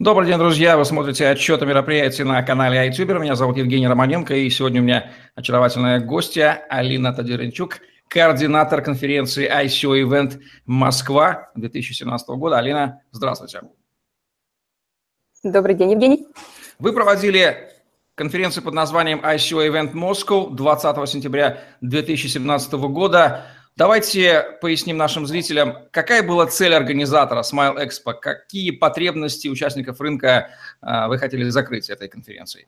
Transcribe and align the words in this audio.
Добрый 0.00 0.26
день, 0.26 0.38
друзья! 0.38 0.78
Вы 0.78 0.86
смотрите 0.86 1.28
отчет 1.28 1.60
о 1.60 1.66
мероприятии 1.66 2.22
на 2.22 2.42
канале 2.42 2.88
iTuber. 2.88 3.18
Меня 3.18 3.34
зовут 3.34 3.58
Евгений 3.58 3.86
Романенко, 3.86 4.34
и 4.34 4.48
сегодня 4.48 4.80
у 4.80 4.84
меня 4.84 5.12
очаровательная 5.34 6.00
гостья 6.00 6.64
Алина 6.70 7.12
Тадиренчук, 7.12 7.80
координатор 8.08 8.80
конференции 8.80 9.46
ICO 9.46 10.02
Event 10.02 10.40
Москва 10.64 11.50
2017 11.54 12.28
года. 12.30 12.56
Алина, 12.56 13.02
здравствуйте. 13.10 13.60
Добрый 15.42 15.74
день, 15.74 15.90
Евгений. 15.90 16.26
Вы 16.78 16.94
проводили 16.94 17.68
конференцию 18.14 18.64
под 18.64 18.72
названием 18.72 19.20
ICO 19.20 19.68
Event 19.68 19.92
Moscow 19.92 20.50
20 20.50 21.10
сентября 21.10 21.62
2017 21.82 22.72
года. 22.72 23.48
Давайте 23.76 24.58
поясним 24.60 24.96
нашим 24.96 25.26
зрителям, 25.26 25.78
какая 25.90 26.22
была 26.22 26.46
цель 26.46 26.74
организатора 26.74 27.42
Smile 27.42 27.76
Expo, 27.76 28.12
какие 28.12 28.72
потребности 28.72 29.48
участников 29.48 30.00
рынка 30.00 30.50
а, 30.82 31.08
вы 31.08 31.18
хотели 31.18 31.48
закрыть 31.48 31.88
этой 31.88 32.08
конференцией? 32.08 32.66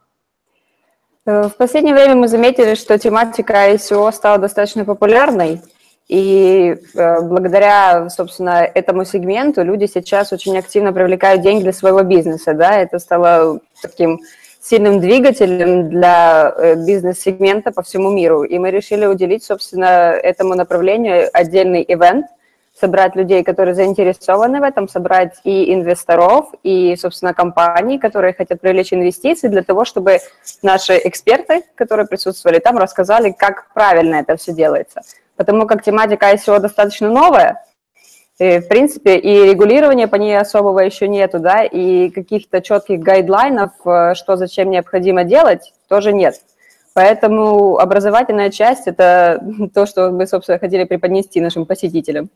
Э, 1.27 1.49
в 1.49 1.57
последнее 1.57 1.95
время 1.95 2.17
мы 2.17 2.29
заметили, 2.29 2.75
что 2.75 2.99
тематика 2.99 3.73
ICO 3.73 4.11
стала 4.13 4.39
достаточно 4.39 4.85
популярной, 4.85 5.61
и 6.09 6.77
э, 6.95 7.21
благодаря, 7.23 8.09
собственно, 8.11 8.65
этому 8.65 9.05
сегменту 9.05 9.63
люди 9.63 9.87
сейчас 9.87 10.33
очень 10.33 10.59
активно 10.59 10.93
привлекают 10.93 11.43
деньги 11.43 11.63
для 11.63 11.73
своего 11.73 12.03
бизнеса, 12.03 12.55
да, 12.55 12.77
это 12.77 12.99
стало 12.99 13.61
таким 13.81 14.21
сильным 14.63 15.01
двигателем 15.01 15.91
для 15.91 16.55
э, 16.57 16.75
бизнес-сегмента 16.77 17.73
по 17.73 17.83
всему 17.83 18.11
миру. 18.11 18.45
И 18.45 18.59
мы 18.59 18.71
решили 18.71 19.07
уделить, 19.07 19.43
собственно, 19.45 20.13
этому 20.13 20.55
направлению 20.55 21.29
отдельный 21.33 21.85
ивент, 21.87 22.27
собрать 22.81 23.17
людей, 23.17 23.43
которые 23.43 23.75
заинтересованы 23.75 24.61
в 24.61 24.63
этом, 24.63 24.89
собрать 24.89 25.35
и 25.45 25.75
инвесторов, 25.75 26.47
и, 26.63 26.97
собственно, 26.97 27.35
компаний, 27.35 27.99
которые 27.99 28.35
хотят 28.35 28.61
привлечь 28.61 28.93
инвестиции, 28.93 29.49
для 29.49 29.63
того, 29.63 29.85
чтобы 29.85 30.21
наши 30.63 31.01
эксперты, 31.05 31.65
которые 31.75 32.07
присутствовали 32.07 32.61
там, 32.61 32.79
рассказали, 32.79 33.35
как 33.37 33.69
правильно 33.75 34.17
это 34.17 34.37
все 34.37 34.53
делается. 34.53 35.03
Потому 35.37 35.67
как 35.67 35.83
тематика 35.83 36.33
ICO 36.33 36.61
достаточно 36.61 37.11
новая, 37.11 37.65
и, 38.39 38.59
в 38.61 38.69
принципе, 38.69 39.19
и 39.19 39.51
регулирования 39.51 40.09
по 40.09 40.17
ней 40.17 40.39
особого 40.39 40.81
еще 40.81 41.07
нету, 41.07 41.39
да, 41.39 41.65
и 41.65 42.11
каких-то 42.11 42.61
четких 42.61 43.01
гайдлайнов, 43.01 43.71
э, 43.85 44.15
что 44.15 44.37
зачем 44.37 44.71
необходимо 44.71 45.25
делать, 45.25 45.73
тоже 45.89 46.13
нет. 46.13 46.37
Поэтому 46.95 47.79
образовательная 47.79 48.51
часть– 48.51 48.83
это 48.87 49.43
то, 49.75 49.87
что 49.87 50.11
мы, 50.11 50.27
собственно, 50.27 50.59
хотели 50.59 50.85
преподнести 50.85 51.41
нашим 51.41 51.67
посетителям. 51.67 52.31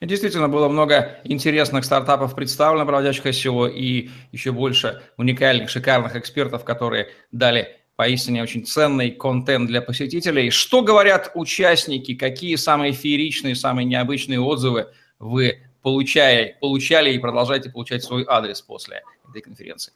И 0.00 0.06
действительно 0.06 0.48
было 0.48 0.68
много 0.68 1.18
интересных 1.24 1.84
стартапов 1.84 2.34
представлено, 2.34 2.84
проводящих 2.84 3.26
ICO, 3.26 3.70
и 3.70 4.10
еще 4.32 4.52
больше 4.52 5.00
уникальных, 5.16 5.70
шикарных 5.70 6.16
экспертов, 6.16 6.64
которые 6.64 7.08
дали 7.32 7.68
поистине 7.96 8.42
очень 8.42 8.64
ценный 8.64 9.10
контент 9.10 9.66
для 9.66 9.82
посетителей. 9.82 10.50
Что 10.50 10.82
говорят 10.82 11.32
участники, 11.34 12.14
какие 12.14 12.56
самые 12.56 12.92
фееричные, 12.92 13.54
самые 13.54 13.84
необычные 13.84 14.40
отзывы– 14.40 14.88
вы 15.18 15.62
получали, 15.82 16.56
получали 16.60 17.12
и 17.12 17.18
продолжаете 17.18 17.70
получать 17.70 18.02
свой 18.02 18.24
адрес 18.26 18.60
после 18.60 19.02
этой 19.28 19.42
конференции? 19.42 19.92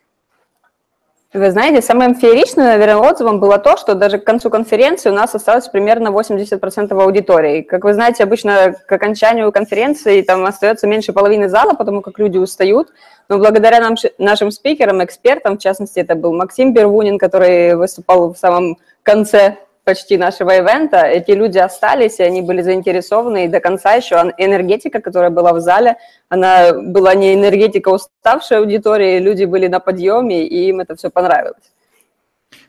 Вы 1.32 1.52
знаете, 1.52 1.80
самым 1.80 2.16
фееричным, 2.16 2.66
наверное, 2.66 2.96
отзывом 2.96 3.38
было 3.38 3.58
то, 3.58 3.76
что 3.76 3.94
даже 3.94 4.18
к 4.18 4.24
концу 4.24 4.50
конференции 4.50 5.10
у 5.10 5.14
нас 5.14 5.32
осталось 5.32 5.68
примерно 5.68 6.08
80% 6.08 6.92
аудитории. 7.00 7.62
Как 7.62 7.84
вы 7.84 7.94
знаете, 7.94 8.24
обычно 8.24 8.74
к 8.84 8.90
окончанию 8.90 9.52
конференции 9.52 10.22
там 10.22 10.44
остается 10.44 10.88
меньше 10.88 11.12
половины 11.12 11.48
зала, 11.48 11.74
потому 11.74 12.00
как 12.00 12.18
люди 12.18 12.36
устают. 12.36 12.88
Но 13.28 13.38
благодаря 13.38 13.78
нам, 13.78 13.94
нашим 14.18 14.50
спикерам, 14.50 15.04
экспертам, 15.04 15.56
в 15.56 15.60
частности, 15.60 16.00
это 16.00 16.16
был 16.16 16.32
Максим 16.32 16.74
Бервунин, 16.74 17.16
который 17.16 17.76
выступал 17.76 18.34
в 18.34 18.36
самом 18.36 18.78
конце 19.04 19.56
почти 19.84 20.16
нашего 20.16 20.50
ивента, 20.50 21.02
эти 21.02 21.32
люди 21.32 21.58
остались, 21.58 22.18
и 22.18 22.22
они 22.22 22.42
были 22.42 22.62
заинтересованы, 22.62 23.44
и 23.44 23.48
до 23.48 23.60
конца 23.60 23.94
еще 23.94 24.16
энергетика, 24.38 25.00
которая 25.00 25.30
была 25.30 25.52
в 25.52 25.60
зале, 25.60 25.96
она 26.28 26.72
была 26.72 27.14
не 27.14 27.34
энергетика 27.34 27.88
уставшей 27.88 28.58
аудитории, 28.58 29.18
люди 29.18 29.44
были 29.44 29.66
на 29.66 29.80
подъеме, 29.80 30.46
и 30.46 30.68
им 30.68 30.80
это 30.80 30.94
все 30.96 31.10
понравилось. 31.10 31.72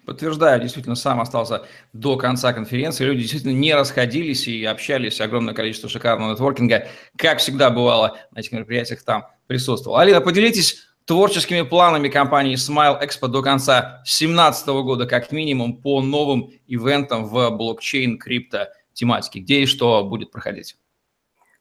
Подтверждаю, 0.05 0.59
действительно, 0.59 0.95
сам 0.95 1.21
остался 1.21 1.63
до 1.93 2.17
конца 2.17 2.53
конференции. 2.53 3.05
Люди 3.05 3.21
действительно 3.21 3.53
не 3.53 3.73
расходились 3.75 4.47
и 4.47 4.65
общались. 4.65 5.21
Огромное 5.21 5.53
количество 5.53 5.89
шикарного 5.89 6.31
нетворкинга. 6.31 6.87
Как 7.17 7.37
всегда 7.37 7.69
бывало 7.69 8.17
на 8.31 8.39
этих 8.39 8.51
мероприятиях, 8.51 9.03
там 9.03 9.27
присутствовал. 9.45 9.97
Алина, 9.97 10.19
поделитесь 10.19 10.87
творческими 11.05 11.61
планами 11.61 12.09
компании 12.09 12.55
Smile 12.55 13.01
Expo 13.01 13.27
до 13.27 13.41
конца 13.41 14.01
2017 14.03 14.67
года, 14.67 15.05
как 15.05 15.31
минимум, 15.31 15.77
по 15.77 16.01
новым 16.01 16.51
ивентам 16.67 17.25
в 17.25 17.49
блокчейн, 17.51 18.17
крипто 18.17 18.69
тематике, 18.93 19.39
где 19.39 19.61
и 19.61 19.65
что 19.65 20.03
будет 20.03 20.31
проходить? 20.31 20.77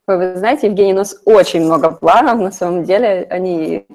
Вы 0.06 0.36
знаете, 0.36 0.66
Евгений, 0.66 0.92
у 0.92 0.96
нас 0.96 1.16
очень 1.24 1.64
много 1.64 1.92
планов, 1.92 2.40
на 2.40 2.50
самом 2.50 2.84
деле, 2.84 3.26
они 3.30 3.86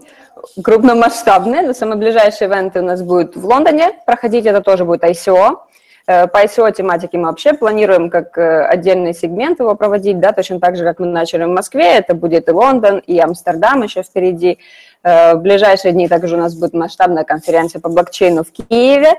крупномасштабные, 0.63 1.63
но 1.63 1.73
самые 1.73 1.97
ближайшие 1.97 2.47
ивенты 2.47 2.79
у 2.79 2.84
нас 2.84 3.01
будут 3.01 3.35
в 3.35 3.45
Лондоне. 3.45 4.00
Проходить, 4.05 4.45
это 4.45 4.61
тоже 4.61 4.85
будет 4.85 5.03
ICO, 5.03 5.57
по 6.05 6.43
ICO 6.43 6.71
тематике 6.71 7.17
мы 7.17 7.25
вообще 7.25 7.53
планируем 7.53 8.11
как 8.11 8.38
э, 8.38 8.66
отдельный 8.66 9.13
сегмент 9.13 9.59
его 9.59 9.73
проводить, 9.75 10.19
да, 10.19 10.33
точно 10.33 10.59
так 10.59 10.75
же, 10.75 10.83
как 10.83 10.99
мы 10.99 11.07
начали 11.07 11.45
в 11.45 11.49
Москве, 11.49 11.95
это 11.95 12.13
будет 12.13 12.47
и 12.47 12.51
Лондон, 12.51 12.99
и 12.99 13.17
Амстердам 13.19 13.81
еще 13.81 14.03
впереди. 14.03 14.59
Э, 15.03 15.33
в 15.33 15.41
ближайшие 15.41 15.93
дни 15.93 16.07
также 16.07 16.35
у 16.35 16.39
нас 16.39 16.53
будет 16.55 16.73
масштабная 16.73 17.23
конференция 17.23 17.79
по 17.79 17.89
блокчейну 17.89 18.43
в 18.43 18.51
Киеве. 18.51 19.13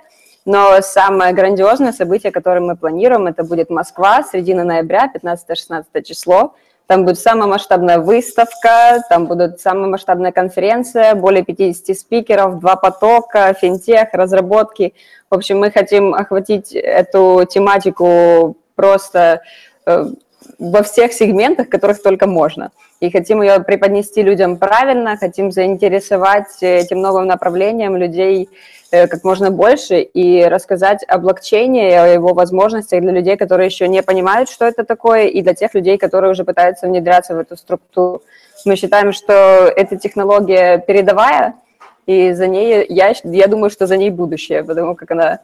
Но 0.44 0.80
самое 0.80 1.34
грандиозное 1.34 1.90
событие, 1.90 2.30
которое 2.30 2.60
мы 2.60 2.76
планируем, 2.76 3.26
это 3.26 3.42
будет 3.42 3.68
Москва, 3.68 4.22
середина 4.22 4.62
ноября, 4.62 5.10
15-16 5.12 6.02
число. 6.04 6.54
Там 6.86 7.04
будет 7.04 7.18
самая 7.18 7.48
масштабная 7.48 7.98
выставка, 7.98 9.02
там 9.08 9.26
будет 9.26 9.60
самая 9.60 9.88
масштабная 9.88 10.30
конференция, 10.30 11.14
более 11.16 11.44
50 11.44 11.96
спикеров, 11.96 12.60
два 12.60 12.76
потока, 12.76 13.52
финтех, 13.54 14.08
разработки. 14.12 14.94
В 15.28 15.34
общем, 15.34 15.58
мы 15.58 15.72
хотим 15.72 16.14
охватить 16.14 16.72
эту 16.72 17.44
тематику 17.50 18.56
просто 18.76 19.42
э, 19.84 20.06
во 20.58 20.82
всех 20.82 21.12
сегментах, 21.12 21.68
которых 21.68 22.02
только 22.02 22.26
можно 22.26 22.70
и 23.00 23.10
хотим 23.10 23.42
ее 23.42 23.60
преподнести 23.60 24.22
людям 24.22 24.56
правильно, 24.56 25.16
хотим 25.16 25.52
заинтересовать 25.52 26.62
этим 26.62 27.00
новым 27.00 27.26
направлением 27.26 27.96
людей 27.96 28.48
э, 28.90 29.06
как 29.06 29.22
можно 29.24 29.50
больше 29.50 30.00
и 30.00 30.44
рассказать 30.44 31.04
о 31.06 31.18
блокчейне, 31.18 32.00
о 32.00 32.06
его 32.06 32.32
возможностях 32.32 33.00
для 33.02 33.12
людей, 33.12 33.36
которые 33.36 33.66
еще 33.66 33.88
не 33.88 34.02
понимают, 34.02 34.48
что 34.48 34.64
это 34.64 34.84
такое, 34.84 35.26
и 35.26 35.42
для 35.42 35.54
тех 35.54 35.74
людей, 35.74 35.98
которые 35.98 36.30
уже 36.30 36.44
пытаются 36.44 36.86
внедряться 36.86 37.34
в 37.34 37.38
эту 37.38 37.56
структуру. 37.56 38.22
Мы 38.64 38.76
считаем, 38.76 39.12
что 39.12 39.32
эта 39.76 39.96
технология 39.96 40.78
передовая, 40.78 41.54
и 42.06 42.32
за 42.32 42.46
ней, 42.46 42.86
я, 42.88 43.14
я 43.24 43.46
думаю, 43.46 43.68
что 43.68 43.86
за 43.86 43.96
ней 43.96 44.10
будущее, 44.10 44.64
потому 44.64 44.94
как 44.94 45.10
она 45.10 45.34
э, 45.34 45.38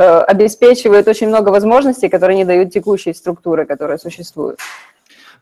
обеспечивает 0.00 1.06
очень 1.08 1.28
много 1.28 1.50
возможностей, 1.50 2.08
которые 2.08 2.36
не 2.36 2.44
дают 2.44 2.72
текущие 2.72 3.14
структуры, 3.14 3.66
которые 3.66 3.98
существуют. 3.98 4.58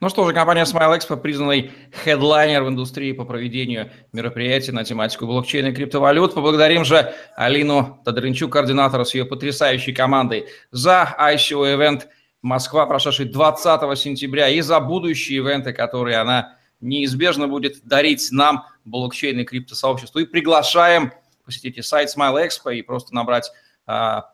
Ну 0.01 0.09
что 0.09 0.25
же, 0.25 0.33
компания 0.33 0.63
Smile 0.63 0.97
Expo, 0.97 1.17
признанный 1.17 1.73
хедлайнер 2.05 2.63
в 2.63 2.69
индустрии 2.69 3.11
по 3.11 3.25
проведению 3.25 3.91
мероприятий 4.13 4.71
на 4.71 4.85
тематику 4.85 5.27
блокчейна 5.27 5.69
и 5.69 5.73
криптовалют. 5.73 6.35
Поблагодарим 6.35 6.85
же 6.85 7.13
Алину 7.35 8.01
Тодоренчук, 8.05 8.53
координатора 8.53 9.03
с 9.03 9.13
ее 9.15 9.25
потрясающей 9.25 9.93
командой 9.93 10.47
за 10.71 11.17
ICO 11.19 11.77
Event 11.77 12.03
Москва, 12.43 12.87
прошедший 12.87 13.27
20 13.27 13.99
сентября, 13.99 14.49
и 14.49 14.61
за 14.61 14.79
будущие 14.79 15.39
ивенты, 15.39 15.73
которые 15.73 16.19
она 16.19 16.57
неизбежно 16.81 17.49
будет 17.49 17.85
дарить 17.85 18.29
нам, 18.31 18.67
блокчейн 18.85 19.41
и 19.41 19.45
криптосообществу. 19.45 20.21
И 20.21 20.27
приглашаем 20.27 21.13
посетить 21.45 21.85
сайт 21.85 22.09
Smile 22.17 22.47
Expo 22.47 22.73
и 22.73 22.83
просто 22.83 23.13
набрать 23.17 23.51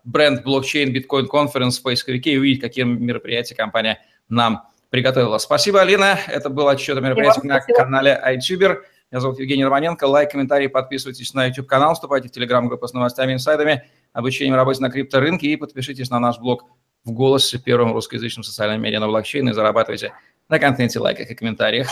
бренд 0.04 0.42
блокчейн 0.42 0.94
Bitcoin 0.94 1.26
Conference 1.32 1.78
в 1.78 1.82
поисковике 1.82 2.32
и 2.32 2.38
увидеть, 2.38 2.60
какие 2.60 2.84
мероприятия 2.84 3.54
компания 3.54 4.00
нам 4.28 4.64
приготовила. 4.90 5.38
Спасибо, 5.38 5.80
Алина. 5.80 6.18
Это 6.28 6.50
был 6.50 6.68
отчет 6.68 6.96
о 6.98 7.00
мероприятии 7.00 7.46
на 7.46 7.60
канале 7.60 8.20
iTuber. 8.26 8.78
Меня 9.10 9.20
зовут 9.20 9.38
Евгений 9.38 9.64
Романенко. 9.64 10.04
Лайк, 10.04 10.32
комментарий, 10.32 10.68
подписывайтесь 10.68 11.34
на 11.34 11.46
YouTube-канал, 11.46 11.94
вступайте 11.94 12.28
в 12.28 12.32
Telegram-группу 12.32 12.88
с 12.88 12.92
новостями, 12.92 13.32
инсайдами, 13.32 13.84
обучением 14.12 14.56
работе 14.56 14.80
на 14.80 14.90
крипторынке 14.90 15.48
и 15.48 15.56
подпишитесь 15.56 16.10
на 16.10 16.18
наш 16.18 16.38
блог 16.38 16.64
в 17.04 17.12
голосе 17.12 17.58
первым 17.58 17.92
русскоязычным 17.92 18.42
социальным 18.42 18.82
медиа 18.82 18.98
на 18.98 19.06
блокчейн 19.06 19.48
и 19.48 19.52
зарабатывайте 19.52 20.14
на 20.48 20.58
контенте, 20.58 20.98
лайках 20.98 21.30
и 21.30 21.34
комментариях. 21.34 21.88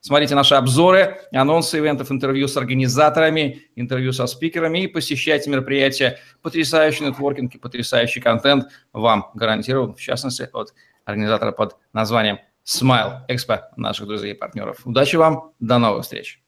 Смотрите 0.00 0.34
наши 0.34 0.54
обзоры, 0.54 1.18
анонсы 1.32 1.78
ивентов, 1.78 2.12
интервью 2.12 2.46
с 2.46 2.56
организаторами, 2.56 3.62
интервью 3.74 4.12
со 4.12 4.26
спикерами 4.26 4.84
и 4.84 4.86
посещайте 4.86 5.50
мероприятия. 5.50 6.18
Потрясающий 6.40 7.04
нетворкинг 7.04 7.54
и 7.56 7.58
потрясающий 7.58 8.20
контент 8.20 8.66
вам 8.92 9.30
гарантирован, 9.34 9.94
в 9.94 10.00
частности, 10.00 10.48
от 10.52 10.72
организатора 11.04 11.52
под 11.52 11.76
названием 11.92 12.38
Smile 12.64 13.26
Expo 13.28 13.60
наших 13.76 14.06
друзей 14.06 14.32
и 14.32 14.34
партнеров. 14.34 14.82
Удачи 14.84 15.16
вам, 15.16 15.52
до 15.58 15.78
новых 15.78 16.04
встреч! 16.04 16.42